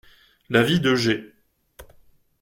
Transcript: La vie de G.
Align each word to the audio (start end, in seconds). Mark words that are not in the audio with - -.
La 0.49 0.63
vie 0.63 0.79
de 0.79 0.95
G. 0.95 1.31